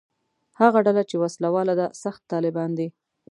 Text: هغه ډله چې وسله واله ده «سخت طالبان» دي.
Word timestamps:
هغه 0.59 0.79
ډله 0.85 1.03
چې 1.09 1.15
وسله 1.23 1.47
واله 1.55 1.73
ده 1.79 1.85
«سخت 2.03 2.21
طالبان» 2.31 2.71
دي. 2.79 2.87